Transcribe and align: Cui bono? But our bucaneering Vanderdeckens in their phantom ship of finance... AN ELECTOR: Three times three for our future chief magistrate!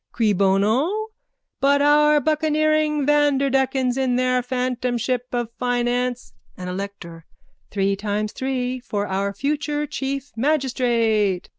Cui 0.13 0.33
bono? 0.33 1.09
But 1.59 1.79
our 1.79 2.19
bucaneering 2.19 3.05
Vanderdeckens 3.05 3.99
in 3.99 4.15
their 4.15 4.41
phantom 4.41 4.97
ship 4.97 5.27
of 5.31 5.51
finance... 5.59 6.33
AN 6.57 6.67
ELECTOR: 6.69 7.27
Three 7.69 7.95
times 7.95 8.31
three 8.31 8.79
for 8.79 9.05
our 9.05 9.31
future 9.31 9.85
chief 9.85 10.31
magistrate! 10.35 11.49